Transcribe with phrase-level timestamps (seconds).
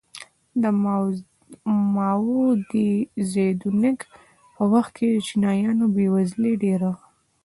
[0.61, 0.63] د
[1.95, 2.41] ماوو
[3.31, 3.99] زیدونګ
[4.55, 7.01] په وخت کې د چینایانو بېوزلي ډېره وه.